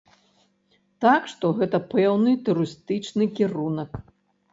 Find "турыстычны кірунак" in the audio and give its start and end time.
2.47-4.01